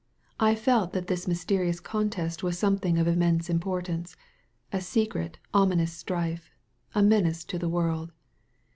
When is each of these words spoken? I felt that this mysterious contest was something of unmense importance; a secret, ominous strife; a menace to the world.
I 0.39 0.55
felt 0.55 0.93
that 0.93 1.05
this 1.05 1.27
mysterious 1.27 1.79
contest 1.79 2.41
was 2.41 2.57
something 2.57 2.97
of 2.97 3.05
unmense 3.05 3.51
importance; 3.51 4.15
a 4.73 4.81
secret, 4.81 5.37
ominous 5.53 5.93
strife; 5.93 6.49
a 6.95 7.03
menace 7.03 7.43
to 7.43 7.59
the 7.59 7.69
world. 7.69 8.11